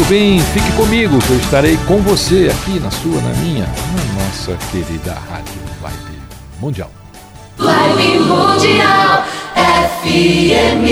[0.00, 0.40] Tudo bem?
[0.40, 5.12] Fique comigo que eu estarei com você aqui na sua, na minha, na nossa querida
[5.28, 6.18] Rádio Vibe
[6.58, 6.90] Mundial.
[7.58, 10.86] Live Mundial FM.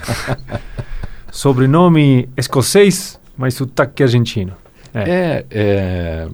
[1.31, 4.53] Sobrenome escocês, mas sotaque argentino.
[4.95, 5.01] É.
[5.07, 6.27] É, é,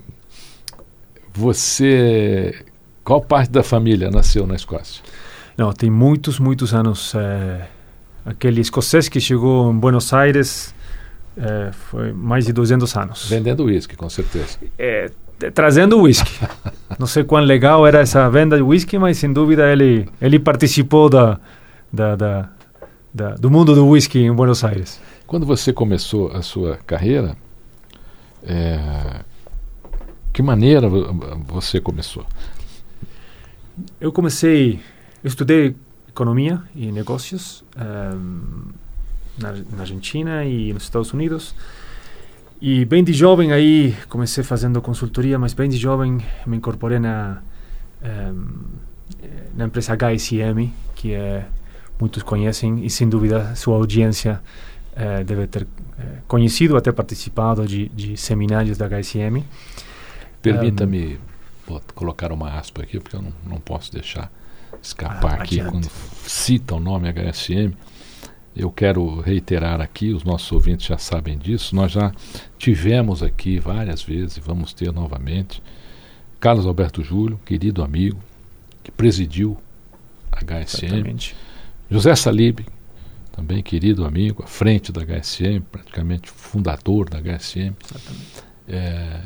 [1.33, 2.63] você.
[3.03, 5.03] Qual parte da família nasceu na Escócia?
[5.57, 7.13] Não, tem muitos, muitos anos.
[7.15, 7.67] eh,
[8.25, 10.73] aquele escocês que chegou em Buenos Aires
[11.37, 13.27] eh, foi mais de 200 anos.
[13.29, 14.57] Vendendo uísque, com certeza.
[14.77, 16.31] É, t- trazendo whisky.
[16.99, 21.09] Não sei quão legal era essa venda de whisky, mas sem dúvida ele, ele participou
[21.09, 21.39] da,
[21.91, 22.49] da, da,
[23.13, 24.99] da- do mundo do whisky em Buenos Aires.
[25.25, 27.35] Quando você começou a sua carreira,
[28.43, 29.21] é,
[30.31, 31.11] que maneira vo-
[31.47, 32.25] você começou?
[33.99, 34.79] Eu comecei,
[35.23, 35.75] eu estudei
[36.13, 38.71] economia e negócios ehm,
[39.37, 41.55] na, na Argentina e nos Estados Unidos.
[42.61, 47.41] E bem de jovem aí comecei fazendo consultoria, mas bem de jovem me incorporei na
[48.03, 48.45] ehm,
[49.21, 51.45] eh, na empresa HSM, que é
[51.99, 54.39] muitos conhecem e sem dúvida sua audiência
[54.95, 55.67] eh, deve ter
[55.99, 59.43] eh, conhecido até participado de, de seminários da HSM.
[60.41, 61.19] Permita-me
[61.67, 64.31] bot- colocar uma aspa aqui, porque eu não, não posso deixar
[64.83, 65.71] escapar Ah, aqui adiante.
[65.71, 65.89] quando
[66.27, 67.73] cita o nome HSM.
[68.55, 72.11] Eu quero reiterar aqui, os nossos ouvintes já sabem disso, nós já
[72.57, 75.61] tivemos aqui várias vezes e vamos ter novamente
[76.39, 78.19] Carlos Alberto Júlio, querido amigo,
[78.83, 79.57] que presidiu
[80.31, 81.35] a HSM, Exatamente.
[81.89, 82.59] José Salib,
[83.31, 87.73] também querido amigo, à frente da HSM, praticamente fundador da HSM.
[87.83, 88.43] Exatamente.
[88.67, 89.21] É,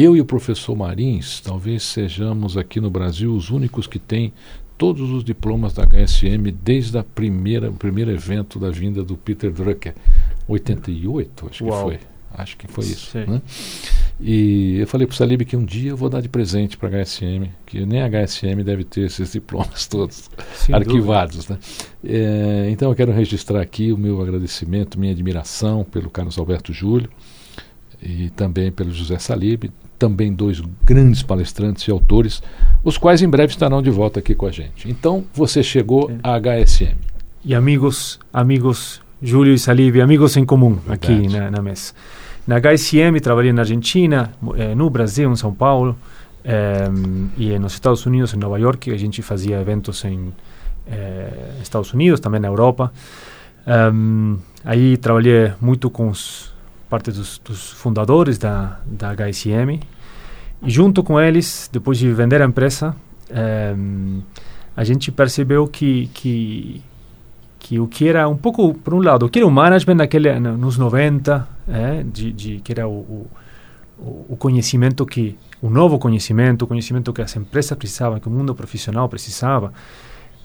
[0.00, 4.32] eu e o professor Marins talvez sejamos aqui no Brasil os únicos que têm
[4.76, 9.50] todos os diplomas da HSM desde a primeira, o primeiro evento da vinda do Peter
[9.50, 9.94] Drucker,
[10.46, 11.90] 88, acho Uau.
[11.90, 12.08] que foi.
[12.30, 13.18] Acho que foi isso.
[13.18, 13.42] Né?
[14.20, 16.88] E eu falei para o Salib que um dia eu vou dar de presente para
[16.88, 21.48] a HSM, que nem a HSM deve ter esses diplomas todos Sem arquivados.
[21.48, 21.58] Né?
[22.04, 27.10] É, então eu quero registrar aqui o meu agradecimento, minha admiração pelo Carlos Alberto Júlio
[28.00, 32.42] e também pelo José Salib, também dois grandes palestrantes e autores,
[32.84, 34.88] os quais em breve estarão de volta aqui com a gente.
[34.88, 36.14] Então você chegou É.
[36.22, 36.94] à HSM.
[37.44, 41.28] E amigos, amigos, Júlio e Salib, amigos em comum aqui Verdade.
[41.40, 41.92] na, na mesa.
[42.46, 45.96] Na HSM trabalhei na Argentina, eh, no Brasil, em São Paulo,
[46.44, 46.88] eh,
[47.36, 50.32] e nos Estados Unidos, em Nova York, a gente fazia eventos em
[50.90, 51.30] eh,
[51.62, 52.90] Estados Unidos, também na Europa.
[54.64, 56.52] Aí trabalhei muito com os
[56.88, 59.80] parte dos, dos fundadores da, da HSM
[60.62, 62.94] e junto com eles, depois de vender a empresa,
[63.30, 64.20] ehm,
[64.76, 66.82] a gente percebeu que, que
[67.60, 70.38] que o que era um pouco, por um lado, o que era o management naquele,
[70.38, 73.26] no- nos 90, eh, de, de, que era o, o,
[73.98, 78.30] o- o conhecimento que, o novo conhecimento, o conhecimento que as empresas precisavam, que o
[78.30, 79.72] mundo profissional precisava,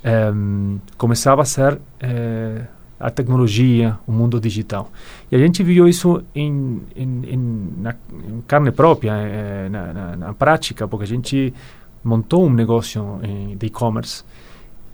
[0.04, 2.64] ehm, começava a ser eh,
[3.00, 4.92] a tecnologia, o mundo digital.
[5.32, 10.16] E a gente viu isso em, em, em, na, em carne própria, eh, na, na,
[10.16, 11.54] na prática, porque a gente
[12.04, 13.20] montou um negócio
[13.58, 14.24] de e-commerce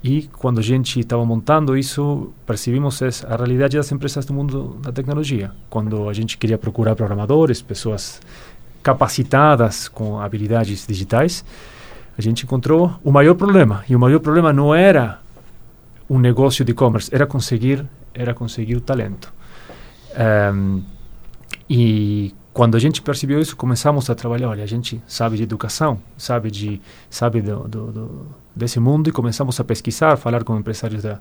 [0.04, 4.78] e quando a gente estava montando isso, percebimos es- a realidade das empresas do mundo
[4.82, 5.52] da tecnologia.
[5.70, 8.22] Quando a gente queria procurar programadores, pessoas
[8.82, 11.44] capacitadas com habilidades digitais,
[12.18, 13.84] a gente encontrou o maior problema.
[13.90, 15.20] E o maior problema não era
[16.10, 19.32] um negócio de e-commerce, era conseguir, era conseguir o talento.
[20.18, 20.82] Ehm,
[21.70, 24.50] e quando a gente percebeu isso, começamos a trabalhar.
[24.50, 28.26] Olha, a gente sabe de educação, sabe de sabe do, do, do,
[28.56, 31.20] desse mundo e começamos a pesquisar, falar com empresários da,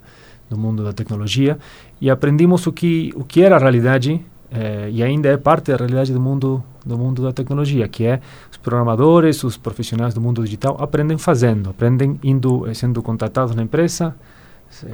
[0.49, 1.57] do mundo da tecnologia
[2.01, 4.19] e aprendimos o que o que era a realidade
[4.51, 8.19] eh, e ainda é parte da realidade do mundo do mundo da tecnologia, que é
[8.49, 13.61] os programadores, os profissionais do mundo digital aprendem fazendo, aprendem indo eh, sendo contratados na
[13.61, 14.15] empresa,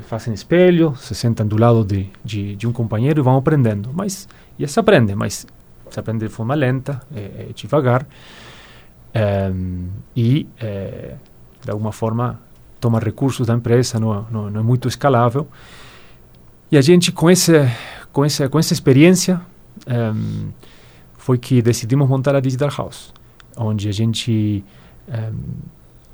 [0.03, 3.91] fazem espelho, se sentam do lado de, de, de um companheiro e vão aprendendo.
[3.93, 4.27] Mas
[4.57, 5.45] e se aprende, mas
[5.89, 8.07] se aprende de forma lenta, eh, eh, devagar
[9.13, 11.15] ehm, e eh,
[11.63, 12.39] de alguma forma
[12.79, 15.47] toma recursos da empresa, não, é- não, não é muito escalável.
[16.71, 17.53] E a gente com esse
[18.11, 19.41] com essa com essa experiência
[21.17, 23.13] foi que decidimos montar a Digital House,
[23.55, 24.63] onde a gente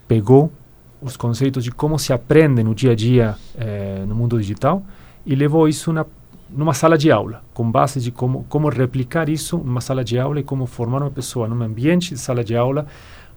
[0.07, 0.51] pegou
[1.01, 4.83] os conceitos de como se aprende no dia a dia eh, no mundo digital
[5.25, 6.05] e levou isso na
[6.53, 10.41] numa sala de aula, com base de como como replicar isso numa sala de aula
[10.41, 12.85] e como formar uma pessoa num ambiente de sala de aula,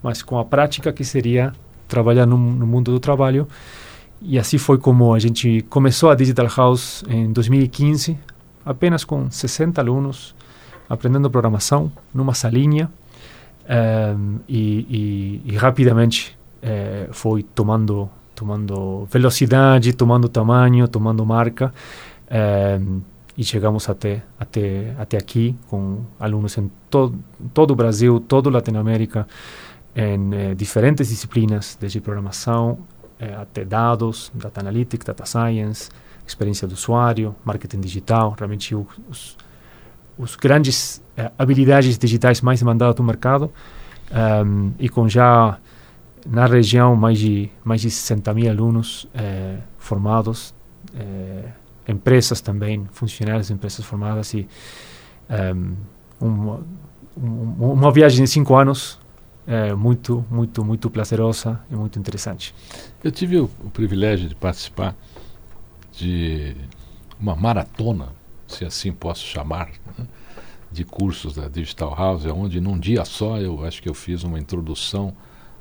[0.03, 1.53] mas com a prática que seria
[1.87, 3.47] trabalhar no, no mundo do trabalho.
[4.21, 8.19] E assim foi como a gente começou a Digital House em 2015,
[8.65, 10.35] apenas com 60 alunos,
[10.89, 12.91] aprendendo programação numa salinha.
[13.69, 21.73] ehm, e, e, e rapidamente eh, foi tomando tomando velocidade, tomando tamanho, tomando marca.
[22.31, 23.01] ehm,
[23.37, 27.13] e chegamos até até até aqui com alunos em to
[27.53, 29.27] todo o Brasil, toda a Latinoamérica,
[29.95, 32.79] em eh, diferentes disciplinas, desde programação
[33.41, 35.89] até dados, data analytics, data science,
[36.27, 39.37] experiência do usuário, marketing digital, realmente os,
[40.19, 41.03] os grandes
[41.39, 43.51] habilidades digitais mais demandadas do mercado
[44.11, 45.59] ehm, e com já
[46.27, 50.55] na região mais de mais de 60 mil alunos eh, formados,
[50.95, 51.49] eh,
[51.89, 54.49] empresas também, funcionários de empresas formadas e
[55.29, 55.73] ehm,
[56.21, 56.59] um-
[57.17, 58.99] uma viagem de cinco anos
[59.47, 62.55] é, muito, muito, muito prazerosa e muito interessante.
[63.03, 64.97] Eu tive o, o privilégio de participar
[65.93, 66.57] de
[67.21, 68.09] uma maratona,
[68.49, 70.07] se assim posso chamar, né,
[70.73, 74.39] de cursos da Digital House, onde num dia só eu acho que eu fiz uma
[74.39, 75.15] introdução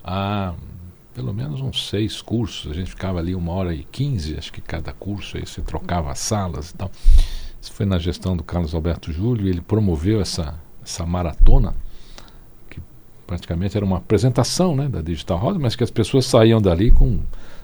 [0.03, 0.53] a
[1.13, 2.71] pelo menos uns seis cursos.
[2.71, 6.11] A gente ficava ali uma hora e quinze, acho que cada curso, aí você trocava
[6.11, 6.91] as salas e tal.
[7.61, 11.73] Isso foi na gestão do Carlos Alberto Júlio, ele promoveu essa, essa maratona,
[12.69, 12.81] que
[13.25, 17.19] praticamente era uma apresentação né, da Digital House, mas que as pessoas saíam dali com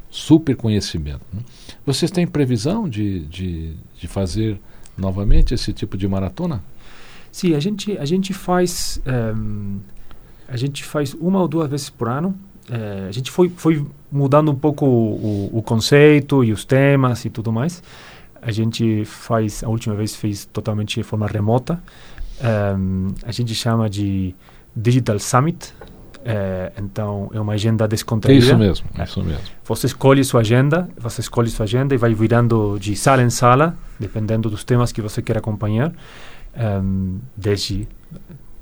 [0.09, 1.25] super conhecimento.
[1.33, 1.41] né.
[1.85, 4.59] Vocês têm previsão de, de, de fazer
[4.97, 6.63] novamente esse tipo de maratona?
[7.31, 9.79] Sim, a gente, a gente faz ehm,
[10.51, 12.35] a gente faz uma ou duas vezes por ano.
[12.69, 17.23] Eh, a gente foi, foi mudando um pouco o, o, o conceito e os temas
[17.25, 17.81] e tudo mais.
[18.41, 21.81] A gente faz, a última vez fez totalmente de forma remota.
[22.41, 24.33] Ehm, a gente chama de
[24.75, 25.73] Digital Summit.
[26.23, 28.43] Eh, então, é uma agenda É descontraída.
[28.45, 29.03] isso mesmo, É.
[29.03, 29.41] isso mesmo.
[29.65, 33.75] Você escolhe sua agenda, você escolhe sua agenda e vai virando de sala em sala,
[33.99, 35.91] dependendo dos temas que você quer acompanhar.
[36.55, 37.87] Ehm, desde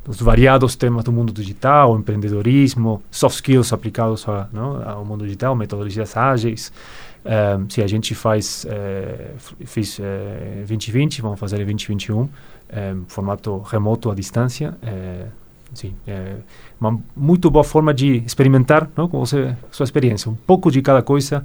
[0.08, 5.56] os variados temas do mundo digital, empreendedorismo, soft skills aplicados a, não, ao mundo digital,
[5.56, 6.72] metodologias ágeis.
[7.26, 9.32] Um, se a gente faz, eh,
[9.66, 12.30] fiz eh, 2020, vamos fazer 2021, um,
[13.10, 14.78] formato remoto à distância.
[14.82, 15.26] Eh,
[15.74, 16.38] sim, é
[16.80, 20.32] uma muito boa forma de experimentar não, com você, sua experiência.
[20.32, 21.44] Um pouco de cada coisa,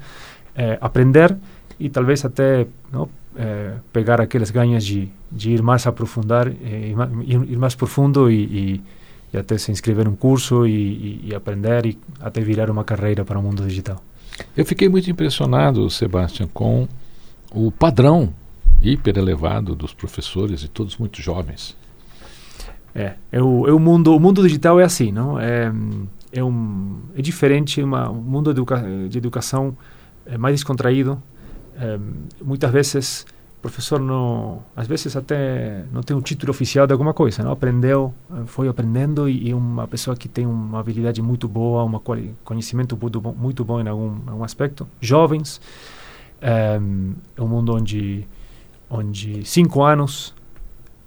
[0.54, 1.36] eh, aprender
[1.80, 7.50] e talvez até não, eh, pegar aquelas ganhas de, de ir mais aprofundar, eh, ir,
[7.50, 8.82] ir, mais profundo e, e,
[9.32, 13.38] e, até se inscrever num curso e, e, aprender e até virar uma carreira para
[13.38, 14.02] o mundo digital.
[14.56, 16.86] Eu fiquei muito impressionado, Sebastião, com
[17.50, 18.34] o padrão
[18.82, 21.76] hiper elevado dos professores e todos muito jovens.
[22.94, 25.38] É, é o, é o mundo, o mundo digital é assim, não?
[25.38, 25.72] É,
[26.32, 28.52] é um, é diferente, uma, um mundo
[29.08, 29.76] de educação
[30.26, 31.22] é mais descontraído,
[31.76, 31.98] é,
[32.42, 33.26] muitas vezes
[33.62, 38.12] professor não, às vezes até não tem um título oficial de alguma coisa, não aprendeu,
[38.46, 42.00] foi aprendendo e, uma pessoa que tem uma habilidade muito boa, um
[42.44, 44.86] conhecimento muito bom, muito bom em algum, algum aspecto.
[45.00, 45.60] Jovens,
[46.40, 46.76] é,
[47.38, 48.26] um mundo onde
[48.90, 50.34] onde cinco anos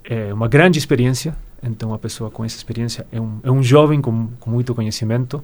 [0.04, 4.02] é uma grande experiência, então a pessoa com essa experiência é um, é um jovem
[4.02, 5.44] com, com muito conhecimento.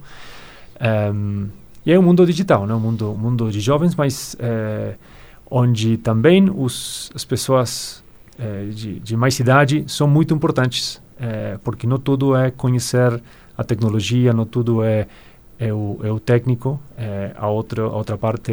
[1.84, 2.74] E é um mundo digital, né?
[2.74, 4.94] um mundo, mundo de jovens, mas é,
[5.54, 8.02] onde também os, as pessoas
[8.38, 13.22] é, de, de, mais idade são muito importantes, é, porque não tudo é conhecer
[13.56, 15.06] a tecnologia, não tudo é,
[15.58, 16.80] é, o, é o técnico,
[17.36, 18.52] a, outra, a outra parte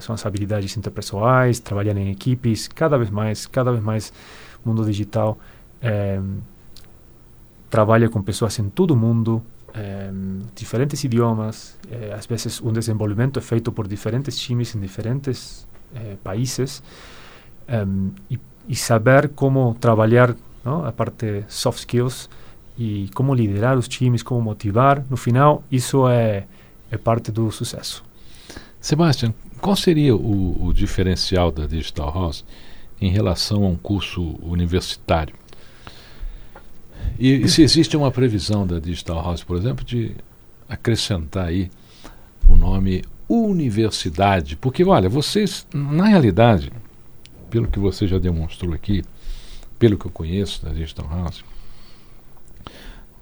[0.00, 4.12] são as habilidades interpessoais, trabalhar em equipes, cada vez mais, cada vez mais
[4.64, 5.38] mundo digital
[7.70, 9.40] trabalha com pessoas em todo o mundo,
[9.72, 10.10] eh,
[10.54, 16.16] diferentes idiomas, eh, às vezes um desenvolvimento é feito por diferentes times em diferentes eh,
[16.22, 16.82] países
[18.28, 22.28] e, e, saber como trabalhar não, a parte soft skills
[22.76, 26.46] e como liderar os times, como motivar, no final isso é,
[26.90, 28.02] é parte do sucesso.
[28.80, 32.44] Sebastião, qual seria o, o diferencial da Digital House
[33.00, 35.34] em relação a um curso universitário?
[37.18, 40.12] E, e, se existe uma previsão da Digital House, por exemplo, de
[40.68, 41.70] acrescentar aí
[42.46, 46.72] o nome universidade, porque olha, vocês, na realidade,
[47.48, 49.04] pelo que você já demonstrou aqui,
[49.78, 51.44] pelo que eu conheço da Digital House,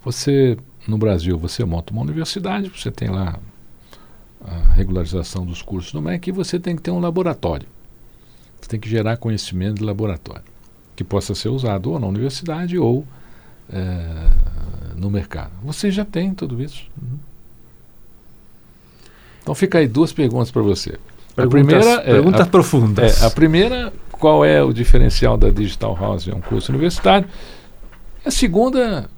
[0.02, 3.38] você no Brasil você monta uma universidade, você tem lá
[4.40, 7.68] a regularização dos cursos no MEC e você tem que ter um laboratório.
[8.58, 10.44] Você tem que gerar conhecimento de laboratório,
[10.96, 13.06] que possa ser usado ou na universidade ou
[13.70, 14.30] é,
[14.96, 15.52] no mercado.
[15.62, 16.90] Você já tem tudo isso.
[17.00, 17.18] Uhum.
[19.48, 20.98] Então fica aí duas perguntas para você.
[21.34, 23.22] Perguntas, a primeira perguntas é, a, profundas.
[23.22, 27.26] É, a primeira, qual é o diferencial da Digital House em um curso universitário?
[28.26, 29.08] A segunda,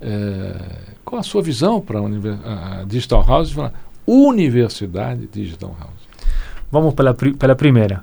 [0.00, 0.56] é,
[1.04, 3.54] qual a sua visão para a, a Digital House?
[4.06, 6.08] Universidade Digital House.
[6.72, 8.02] Vamos pela, pela primeira.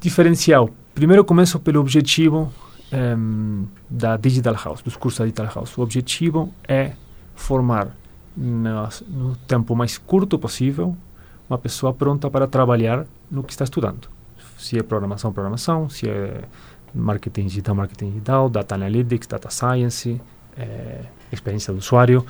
[0.00, 0.70] Diferencial.
[0.92, 2.52] Primeiro começo pelo objetivo
[2.92, 5.78] um, da Digital House, dos cursos da Digital House.
[5.78, 6.94] O objetivo é
[7.36, 7.94] formar
[8.36, 10.96] no, no tempo mais curto possível
[11.48, 14.08] uma pessoa pronta para trabalhar no que está estudando.
[14.58, 16.42] Se é programação, programação, se é
[16.94, 20.20] marketing digital, marketing digital, data analytics, data science,
[20.56, 21.00] é,
[21.30, 22.24] experiência do usuário.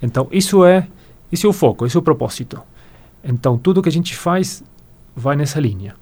[0.00, 0.86] Então, isso é,
[1.32, 2.62] isso é o foco, esse é o propósito.
[3.24, 4.62] Então, tudo que a gente faz
[5.16, 5.96] vai nessa linha.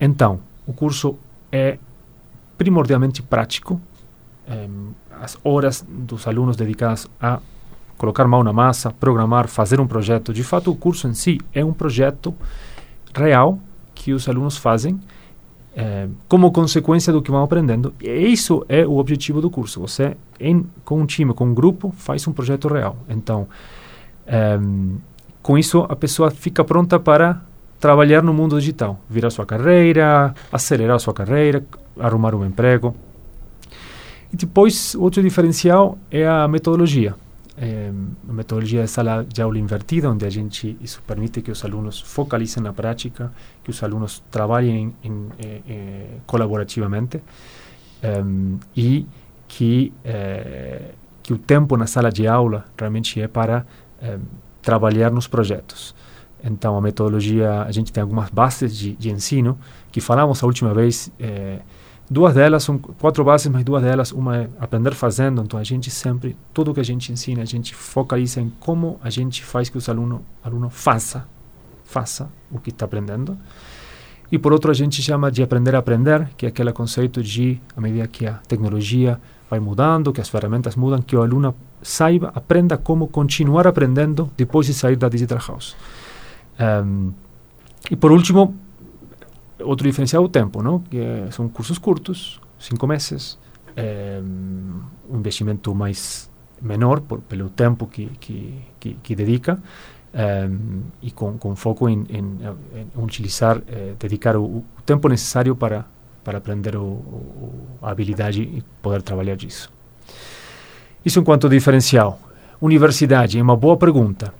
[0.00, 1.16] Então, o curso
[1.50, 1.78] é
[2.58, 3.80] primordialmente prático.
[4.46, 4.68] Eh,
[5.20, 7.40] as horas dos alunos dedicadas a
[8.02, 10.32] colocar mão na massa, programar, fazer um projeto.
[10.32, 12.34] De fato, o curso em si é um projeto
[13.14, 13.60] real
[13.94, 14.98] que os alunos fazem
[15.76, 17.94] eh, como consequência do que vão aprendendo.
[18.02, 19.78] E isso é o objetivo do curso.
[19.78, 22.96] Você, em, com um time, com um grupo, faz um projeto real.
[23.08, 23.46] Então,
[24.26, 24.58] eh,
[25.40, 27.40] com isso, a pessoa fica pronta para
[27.78, 31.64] trabalhar no mundo digital, virar sua carreira, acelerar sua carreira,
[32.00, 32.96] arrumar um emprego.
[34.32, 37.14] E depois, outro diferencial é a metodologia.
[38.28, 42.00] A metodologia é sala de aula invertida, onde a gente isso permite que os alunos
[42.00, 47.22] focalizem na prática, que os alunos trabalhem em, em, eh, eh, colaborativamente
[48.76, 49.06] e
[49.46, 50.90] que eh,
[51.22, 53.64] que o tempo na sala de aula realmente é para
[54.60, 55.94] trabalhar nos projetos.
[56.42, 59.56] Então, a metodologia, a gente tem algumas bases de, de ensino
[59.92, 61.12] que falamos a última vez.
[62.12, 65.40] Duas delas são quatro bases, mas duas delas, uma é aprender fazendo.
[65.40, 69.08] Então, a gente sempre, tudo que a gente ensina, a gente focaliza em como a
[69.08, 71.26] gente faz que o aluno, aluno faça,
[71.86, 73.38] faça o que está aprendendo.
[74.30, 77.58] E por outro, a gente chama de aprender a aprender, que é aquele conceito de,
[77.74, 82.30] à medida que a tecnologia vai mudando, que as ferramentas mudam, que o aluno saiba,
[82.34, 85.74] aprenda como continuar aprendendo depois de sair da Digital House.
[86.60, 87.12] Um,
[87.90, 88.54] e por último,
[89.64, 90.80] outro diferencial é o tempo, não?
[90.80, 93.38] que é, são cursos curtos, cinco meses,
[95.08, 99.58] um investimento mais menor por, pelo tempo que, que, que, que dedica
[100.14, 102.38] um, e com, com foco em, em,
[102.96, 105.86] em utilizar, eh, dedicar o, o, tempo necessário para,
[106.22, 109.72] para aprender o, o, a habilidade e poder trabalhar disso.
[111.04, 112.20] Isso enquanto diferencial.
[112.60, 114.32] Universidade é uma boa pergunta.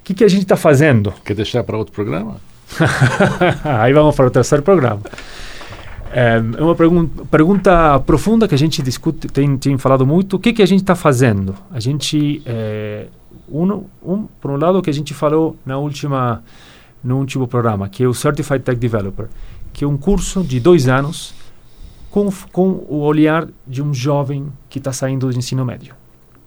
[0.00, 1.12] O que, que a gente está fazendo?
[1.24, 2.40] Quer deixar para outro programa?
[3.64, 5.00] Aí vamos para o terceiro programa.
[6.14, 10.36] É uma pergunta, profunda que a gente discute, tem, tem falado muito.
[10.36, 11.54] O que, que a gente está fazendo?
[11.70, 13.06] A gente, é,
[13.48, 16.42] um, um, por um lado, que a gente falou na última,
[17.02, 19.28] no último programa, que é o Certified Tech Developer,
[19.72, 21.34] que é um curso de dois anos
[22.10, 25.94] com, com o olhar de um jovem que está saindo do ensino médio,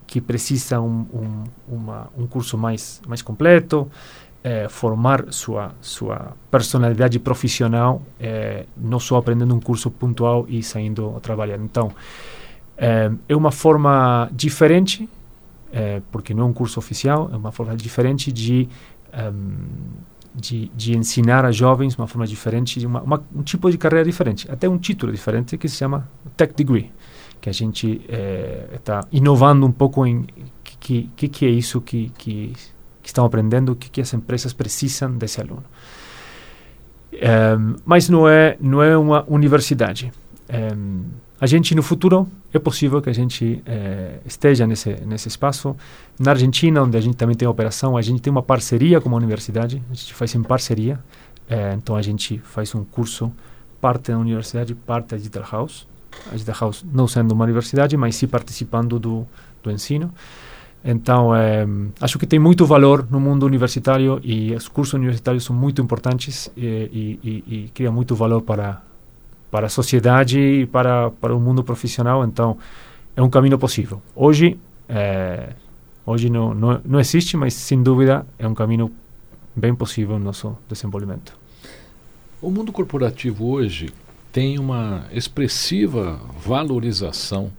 [0.05, 3.89] que precisa um, um, uma, um curso mais, mais completo,
[4.45, 11.15] é, formar sua sua personalidade profissional, é, não só aprendendo um curso pontual e saindo
[11.17, 11.57] a trabalhar.
[11.57, 11.91] Então,
[12.77, 15.09] é, é uma forma diferente,
[16.09, 18.69] porque não é um curso oficial, é uma forma diferente de
[19.13, 19.57] um,
[20.33, 24.49] de, de, ensinar a jovens uma forma diferente, uma, uma, um tipo de carreira diferente,
[24.49, 26.93] até um título diferente que se chama Tech Degree,
[27.41, 28.01] que a gente
[28.73, 30.25] está inovando um pouco em
[30.79, 32.53] que que, que é isso que, que
[33.05, 35.63] que estão aprendendo o que, que as empresas precisam desse aluno.
[37.13, 40.11] Um, mas não é não é uma universidade.
[40.51, 41.03] Um,
[41.39, 45.75] a gente no futuro é possível que a gente eh, esteja nesse nesse espaço.
[46.17, 49.15] Na Argentina, onde a gente também tem operação, a gente tem uma parceria com a
[49.15, 49.83] universidade.
[49.91, 50.99] A gente faz em parceria.
[51.47, 53.31] Eh, então a gente faz um curso
[53.79, 55.85] parte da universidade, parte da Digital House.
[56.29, 59.27] A Digital House não sendo uma universidade, mas sim participando do
[59.61, 60.11] do ensino.
[60.87, 61.65] Então, é,
[61.99, 66.47] acho que tem muito valor no mundo universitário e os cursos universitários são muito importantes
[66.55, 68.83] e, e, e, e criam muito valor para,
[69.49, 72.23] para a sociedade e para, para o mundo profissional.
[72.23, 72.55] Então,
[73.15, 73.99] é um caminho possível.
[74.15, 75.53] Hoje, é,
[76.05, 78.91] hoje não, não, não existe, mas sem dúvida é um caminho
[79.55, 81.35] bem possível no nosso desenvolvimento.
[82.39, 83.89] O mundo corporativo hoje
[84.31, 87.51] tem uma expressiva valorização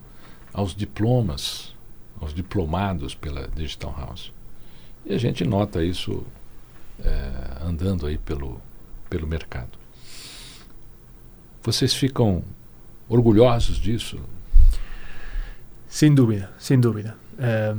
[0.54, 1.74] aos diplomas
[2.20, 4.33] aos diplomados pela Digital House.
[5.05, 6.24] E a gente nota isso
[7.05, 7.31] é,
[7.64, 8.61] andando aí pelo,
[9.09, 9.79] pelo mercado.
[11.62, 12.42] Vocês ficam
[13.09, 14.18] orgulhosos disso?
[15.88, 17.16] Sem dúvida, sem dúvida.
[17.38, 17.74] É,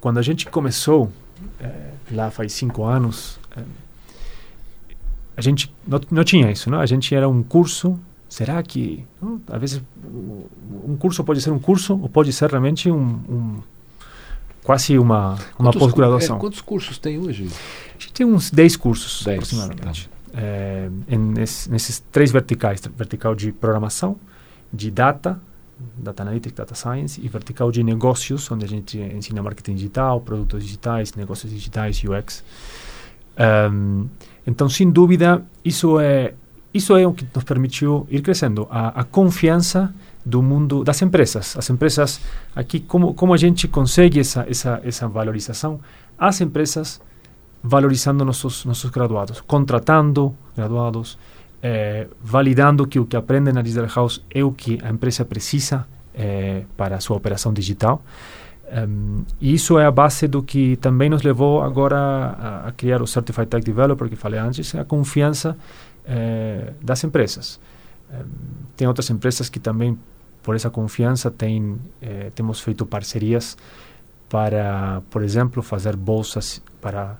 [0.00, 1.12] quando a gente começou,
[1.60, 3.62] é, lá faz cinco anos, é,
[5.36, 6.80] a gente não, não tinha isso, não?
[6.80, 9.82] A gente era um curso será que não, às vezes
[10.84, 13.56] um curso pode ser um curso ou pode ser realmente um, um
[14.62, 16.36] quase uma uma pós-graduação.
[16.36, 17.48] É, quantos cursos tem hoje?
[17.90, 20.08] A gente tem uns 10 cursos 10, aproximadamente.
[20.08, 20.16] Tá.
[20.38, 24.16] É, em, nesse, nesses três verticais, vertical de programação,
[24.72, 25.40] de data,
[25.96, 30.64] data analytics, data science e vertical de negócios, onde a gente ensina marketing digital, produtos
[30.64, 32.44] digitais, negócios digitais, UX.
[33.70, 34.08] Um,
[34.46, 36.34] então, sem dúvida, isso é
[36.76, 39.92] isso é o que nos permitiu ir crescendo, a, a confiança
[40.24, 41.56] do mundo das empresas.
[41.56, 42.20] As empresas,
[42.54, 45.80] aqui, como, como a gente consegue essa, essa, essa valorização?
[46.18, 47.00] As empresas
[47.62, 51.18] valorizando nossos, nossos graduados, contratando graduados,
[51.62, 55.86] eh, validando que o que aprendem na Digital House é o que a empresa precisa
[56.14, 58.02] eh, para a sua operação digital.
[58.68, 63.00] Um, e isso é a base do que também nos levou agora a, a criar
[63.00, 65.56] o Certified Tech Developer, que falei antes, a confiança
[66.04, 67.60] eh, das empresas.
[68.10, 68.24] Eh,
[68.76, 69.98] tem outras empresas que também,
[70.42, 73.56] por essa confiança, tem, eh, temos feito parcerias
[74.28, 77.18] para, por exemplo, fazer bolsas para,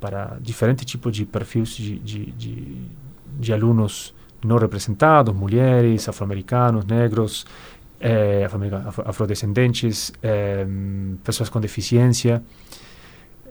[0.00, 2.82] para diferentes tipos de perfis de, de, de,
[3.38, 4.12] de alunos
[4.44, 7.46] não representados, mulheres, afro-americanos, negros,
[8.02, 10.66] eh, afro afrodescendentes, eh,
[11.24, 12.42] pessoas com deficiência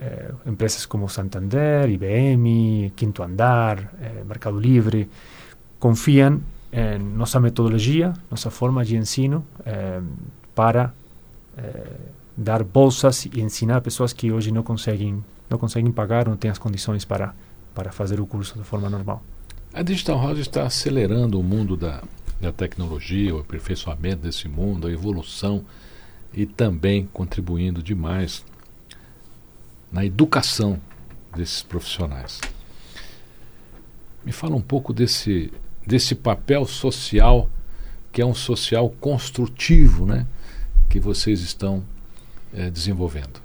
[0.02, 5.08] eh, empresas como Santander, IBM, Quinto Andar, eh, Mercado Livre,
[5.78, 10.02] confían en nossa metodologia, nossa forma de ensino eh,
[10.56, 10.94] para
[12.36, 16.58] dar bolsas e ensinar pessoas que hoje não conseguem não conseguem pagar, não têm as
[16.58, 17.36] condições para
[17.76, 19.22] para fazer o curso de forma normal.
[19.74, 22.02] A Digital House está acelerando o mundo da,
[22.41, 25.63] da tecnologia, o aperfeiçoamento desse mundo, a evolução
[26.34, 28.43] e também contribuindo demais
[29.91, 30.80] na educação
[31.36, 32.39] desses profissionais.
[34.25, 35.51] Me fala um pouco desse,
[35.86, 37.49] desse papel social
[38.12, 40.27] que é um social construtivo, né?
[40.89, 41.82] Que vocês estão
[42.54, 43.39] eh, desenvolvendo.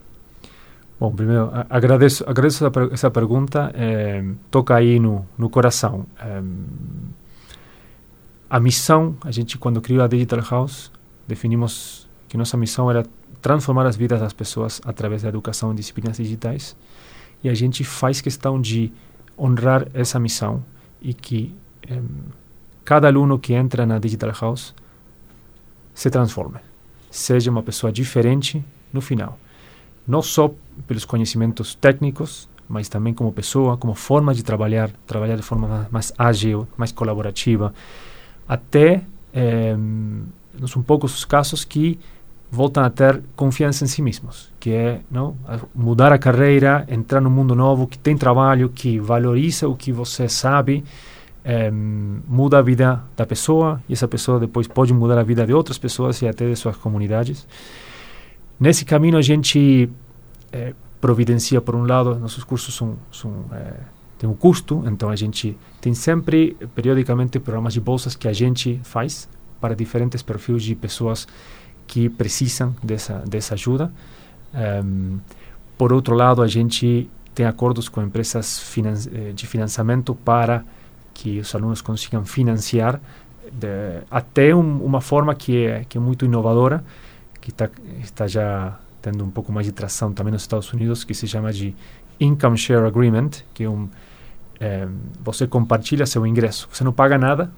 [0.98, 3.70] Bom, primeiro, agradeço, agradeço essa, per- essa pergunta.
[3.74, 6.06] eh, toca aí no, no coração.
[6.18, 6.42] Eh,
[8.48, 10.90] a missão, a gente, quando criou a Digital House,
[11.26, 13.04] definimos que nossa missão era
[13.42, 16.76] transformar as vidas das pessoas através da educação em disciplinas digitais.
[17.42, 18.92] E a gente faz questão de
[19.38, 20.64] honrar essa missão
[21.00, 21.54] e que
[21.88, 22.00] eh,
[22.84, 24.74] cada aluno que entra na Digital House
[25.94, 26.58] se transforme,
[27.10, 29.38] seja uma pessoa diferente no final
[30.06, 30.54] não só
[30.86, 35.86] pelos conhecimentos técnicos, mas também como pessoa, como forma de trabalhar, trabalhar de forma ma-
[35.90, 37.74] mais ágil, mais colaborativa,
[38.48, 39.02] até
[39.34, 39.76] eh,
[40.58, 41.98] nos um poucos os casos que
[42.50, 45.36] voltam a ter confiança em si mesmos, que é não
[45.74, 50.28] mudar a carreira, entrar num mundo novo, que tem trabalho, que valoriza o que você
[50.28, 50.84] sabe,
[51.44, 55.52] eh, muda a vida da pessoa e essa pessoa depois pode mudar a vida de
[55.52, 57.46] outras pessoas e até de suas comunidades.
[58.58, 59.88] Nesse caminho a gente
[60.52, 63.44] eh, providencia, por um lado, nossos cursos são, são
[64.18, 68.80] têm um custo, então a gente tem sempre, periodicamente, programas de bolsas que a gente
[68.82, 69.28] faz
[69.60, 71.26] para diferentes perfis de pessoas
[71.86, 73.92] que precisam dessa, dessa ajuda.
[74.54, 75.18] Ehm,
[75.78, 80.64] por outro lado, a gente tem acordos com empresas finan eh, de financiamento para
[81.12, 83.00] que os alunos consigam financiar
[83.52, 86.84] de, até um, uma forma que é, que é muito inovadora,
[87.40, 87.68] que tá,
[88.02, 91.52] está já tendo um pouco mais de tração também nos Estados Unidos, que se chama
[91.52, 91.74] de
[92.20, 93.88] Income Share Agreement, que é um
[94.60, 94.88] eh,
[95.22, 97.50] você compartilha seu ingresso, você não paga nada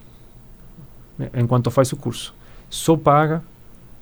[1.21, 2.35] eh, enquanto faz o curso,
[2.69, 3.43] só paga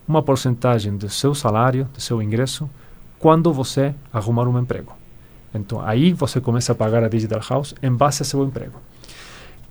[0.08, 2.70] uma porcentagem do seu salário, do seu ingresso,
[3.18, 4.96] quando você arrumar um emprego.
[5.52, 8.78] Então aí você começa a pagar a Digital House em base a seu emprego.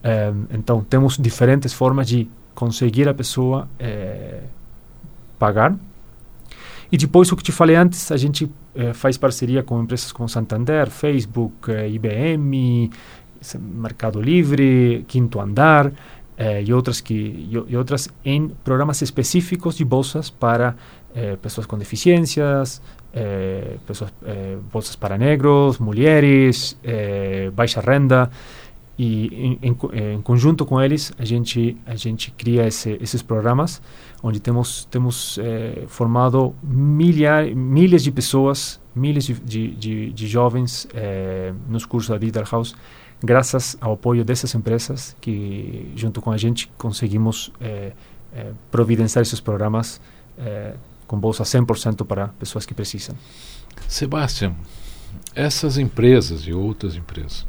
[0.03, 4.41] Eh, então temos diferentes formas de conseguir a pessoa eh,
[5.37, 5.75] pagar
[6.95, 10.29] e depois, o que te falei antes, a gente eh, faz parceria com empresas como
[10.29, 12.89] Santander, Facebook, eh, IBM,
[13.59, 15.91] Mercado Livre, Quinto Andar
[16.37, 20.77] eh, e outras que e, e outras em programas específicos de bolsas para
[21.41, 22.81] pessoas com deficiências,
[23.87, 24.13] pessoas,
[24.69, 26.77] bolsas para negros, mulheres,
[27.53, 28.29] baixa renda
[28.97, 33.21] e em, em, eh, em conjunto com eles a gente a gente cria esse, esses
[33.21, 33.81] programas
[34.23, 40.87] onde temos temos eh, formado milhar, milhares de pessoas milhares de, de, de, de jovens
[40.93, 42.73] eh, nos cursos da Digital House
[43.21, 47.51] graças ao apoio dessas empresas que junto com a gente conseguimos
[48.69, 50.01] providenciar esses programas
[51.07, 53.15] com bolsa 100% para pessoas que precisam.
[53.87, 54.55] Sebastião,
[55.33, 57.45] essas empresas e outras empresas,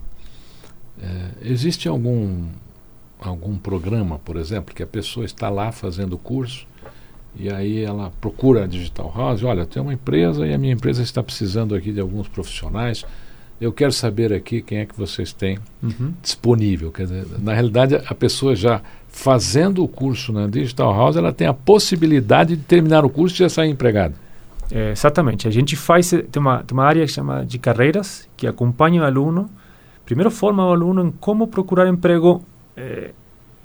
[1.01, 2.47] eh, existe algum
[3.19, 6.67] algum programa, por exemplo, que a pessoa está lá fazendo o curso
[7.39, 11.03] e aí ela procura a Digital House, olha, tem uma empresa e a minha empresa
[11.03, 13.05] está precisando aqui de alguns profissionais.
[13.61, 15.59] Eu quero saber aqui quem é que vocês têm
[16.23, 16.91] disponível.
[16.91, 21.47] Quer dizer, na realidade, a pessoa já fazendo o curso na Digital House, ela tem
[21.47, 24.15] a possibilidade de terminar o curso e já sair empregado.
[24.71, 25.47] É, exatamente.
[25.47, 29.05] A gente faz tem uma, tem uma área que chama de carreiras que acompanha o
[29.05, 29.49] aluno.
[30.07, 32.43] Primeiro forma o aluno em como procurar emprego,
[32.77, 33.11] eh,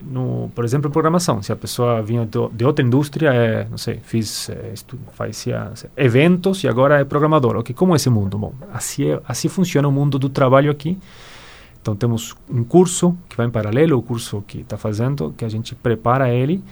[0.02, 1.42] no, por exemplo, em programação.
[1.44, 6.64] Se a pessoa vinha do, de outra indústria, é, não sei, fiz estu, fazia eventos
[6.64, 7.58] e agora é programador.
[7.58, 8.40] Ok, como é esse mundo?
[8.40, 10.98] Bom, assim é, assim funciona o mundo do trabalho aqui.
[11.80, 15.50] Então temos um curso que vai em paralelo ao curso que está fazendo, que a
[15.50, 16.64] gente prepara ele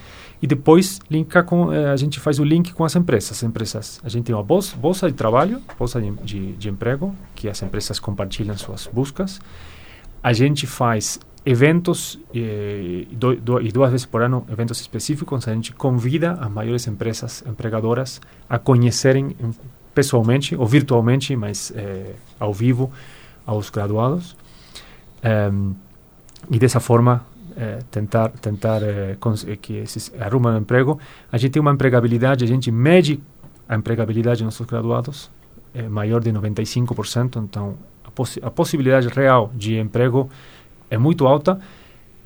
[0.41, 3.32] e depois linka com eh, a gente faz o link com as empresas.
[3.32, 7.13] As empresas, a gente tem uma bolsa, bolsa de trabalho, bolsa de, de, de emprego
[7.36, 9.41] que as empresas compartilham suas buscas.
[10.23, 15.47] A gente faz eventos eh, e do, do, e duas vezes por ano eventos específicos.
[15.47, 19.52] A gente convida as maiores empresas empregadoras a conhecerem em-
[19.93, 22.91] pessoalmente ou virtualmente, mas eh, ao vivo,
[23.45, 24.38] aos graduados.
[25.23, 25.75] Em,
[26.49, 27.25] e dessa forma
[27.59, 29.17] eh, tentar tentar eh,
[29.47, 30.97] eh, que esses arrumem um emprego.
[31.31, 33.19] A gente tem uma empregabilidade, a gente mede
[33.67, 35.29] a empregabilidade dos nossos graduados
[35.73, 40.29] é maior de 95%, então a, possi a possibilidade real de emprego
[40.89, 41.59] é muito alta.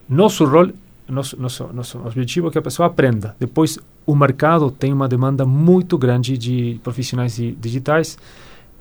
[0.07, 0.69] Nosso rol,
[1.07, 3.35] nosso, nosso, nosso objetivo é que a pessoa aprenda.
[3.39, 8.17] Depois, o mercado tem uma demanda muito grande de profissionais di- digitais.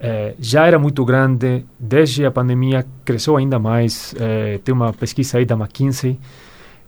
[0.01, 4.15] Eh, já era muito grande, desde a pandemia cresceu ainda mais.
[4.19, 6.19] Eh, tem uma pesquisa aí da McKinsey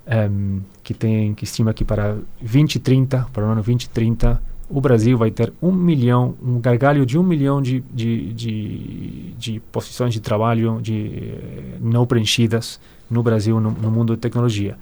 [0.07, 5.31] em, que tem que estima que para 2030, para o ano 2030, o Brasil vai
[5.31, 10.81] ter um milhão, um gargalho de um milhão de, de, de, de posições de trabalho
[10.81, 14.77] de, eh, não preenchidas no Brasil, no, no mundo de tecnologia.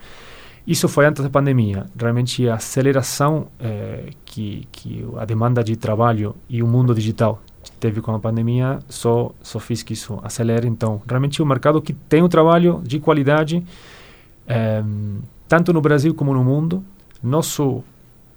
[0.67, 1.87] Isso foi antes da pandemia.
[1.99, 7.43] Realmente a aceleração eh, que, que a demanda de trabalho e o mundo digital
[7.81, 10.69] teve com a pandemia só, só fez que isso acelere.
[10.69, 13.65] Então, realmente um mercado que tem um trabalho de qualidade,
[14.47, 14.83] eh,
[15.49, 16.85] tanto no Brasil como no mundo.
[17.23, 17.85] Nosso,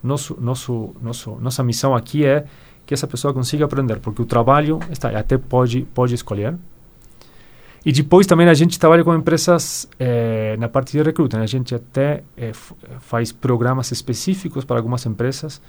[0.03, 2.45] nosso, nosso, nosso, nossa missão aqui é
[2.85, 6.55] que essa pessoa consiga aprender, porque o trabalho está até pode pode escolher.
[7.85, 11.37] E depois também a gente trabalha com empresas eh, na parte de recruta.
[11.37, 11.43] Né?
[11.43, 12.51] A gente até eh,
[12.99, 15.61] faz programas específicos para algumas empresas.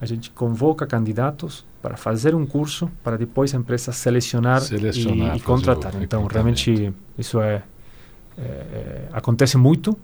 [0.00, 5.38] A gente convoca candidatos para fazer um curso para depois a empresa selecionar, Selecionar, e,
[5.38, 5.94] e contratar.
[6.00, 7.62] Então, realmente, isso é,
[8.38, 9.96] é- acontece muito.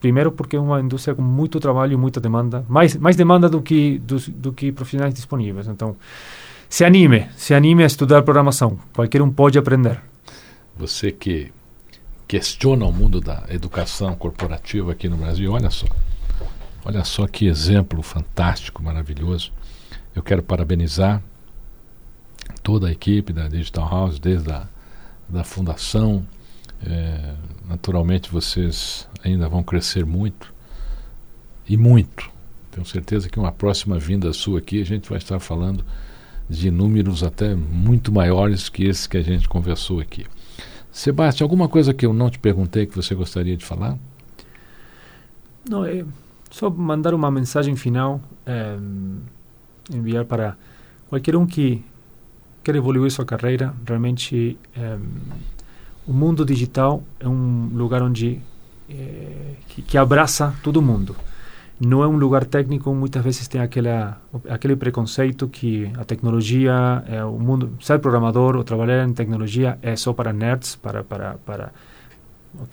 [0.00, 2.64] Primeiro porque é uma indústria com muito trabalho e muita demanda.
[2.68, 5.68] Mais, mais demanda do que, do, do que profissionais disponíveis.
[5.68, 5.96] Então,
[6.68, 7.28] se anime.
[7.36, 8.78] Se anime a estudar programação.
[8.92, 10.00] Qualquer um pode aprender.
[10.76, 11.52] Você que
[12.26, 15.86] questiona o mundo da educação corporativa aqui no Brasil, olha só.
[16.84, 19.52] Olha só que exemplo fantástico, maravilhoso.
[20.16, 21.22] Eu quero parabenizar
[22.62, 24.66] toda a equipe da Digital House, desde a
[25.28, 26.26] da fundação.
[26.84, 27.34] É,
[27.68, 30.52] naturalmente vocês ainda vão crescer muito
[31.68, 32.30] e muito.
[32.70, 35.84] Tenho certeza que uma próxima vinda sua aqui a gente vai estar falando
[36.48, 40.26] de números até muito maiores que esses que a gente conversou aqui.
[40.90, 43.96] Sebastião, alguma coisa que eu não te perguntei que você gostaria de falar?
[45.68, 46.04] Não, é
[46.50, 48.76] só mandar uma mensagem final, eh,
[49.90, 50.56] enviar para
[51.08, 51.82] qualquer um que
[52.62, 53.74] quer evoluir sua carreira.
[53.86, 54.98] Realmente, eh,
[56.06, 58.40] o mundo digital é um lugar onde
[58.88, 61.16] eh, que, que abraça todo mundo.
[61.80, 67.24] Não é um lugar técnico, muitas vezes tem aquela, aquele preconceito que a tecnologia, é
[67.24, 71.72] o mundo, ser programador ou trabalhar em tecnologia é só para nerds, para, para, para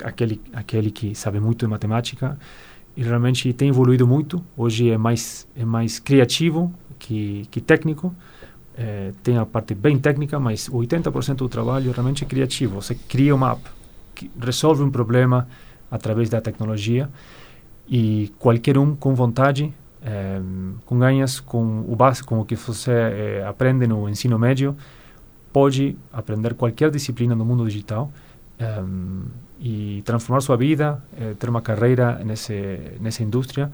[0.03, 2.37] aquele, aquele que sabe muito de matemática
[2.95, 4.43] e realmente tem evoluído muito.
[4.55, 8.13] Hoje é mais é mais criativo que, que técnico.
[8.81, 12.81] Eh, tem a parte bem técnica, mas 80% do trabalho realmente é criativo.
[12.81, 13.61] Você cria uma app,
[14.15, 15.49] que resolve um problema
[15.91, 17.09] através da tecnologia
[17.89, 20.39] e qualquer um com vontade, eh,
[20.85, 24.77] com ganhas, com o básico, com o que você eh, aprende no ensino médio,
[25.51, 28.09] pode aprender qualquer disciplina no mundo digital
[29.59, 33.71] e transformar sua vida, eh, ter uma carreira nesse, nessa indústria.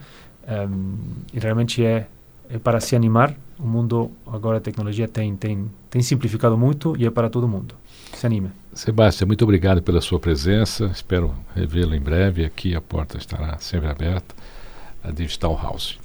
[1.34, 2.08] E realmente é,
[2.50, 3.36] é para se animar.
[3.58, 7.76] O mundo, agora a tecnologia tem, tem, tem simplificado muito e é para todo mundo.
[8.14, 8.50] Se anime.
[8.74, 10.88] Sebastião, muito obrigado pela sua presença.
[10.88, 12.44] Espero revê-lo em breve.
[12.44, 14.36] Aqui a porta estará sempre aberta.
[15.04, 16.00] A Digital House.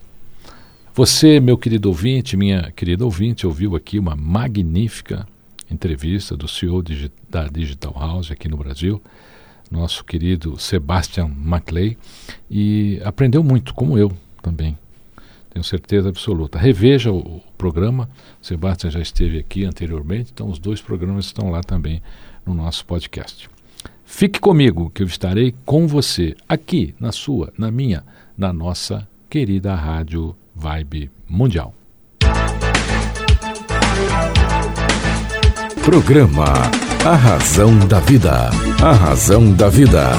[0.94, 5.26] Você, meu querido ouvinte, minha querida ouvinte, ouviu aqui uma magnífica
[5.70, 6.82] entrevista do CEO
[7.28, 9.00] da Digital House aqui no Brasil,
[9.70, 11.96] nosso querido Sebastian Maclay,
[12.50, 14.76] e aprendeu muito, como eu também.
[15.50, 16.58] Tenho certeza absoluta.
[16.58, 18.08] Reveja o, programa.
[18.40, 22.00] O Sebastian já esteve aqui anteriormente, então os dois programas estão lá também
[22.46, 23.50] no nosso podcast.
[24.04, 28.02] Fique comigo, que eu estarei com você aqui na sua, na minha,
[28.36, 31.74] na nossa querida Rádio Vibe Mundial.
[35.84, 36.54] Programa
[37.04, 38.50] A Razão da Vida.
[38.82, 40.10] A Razão da Vida.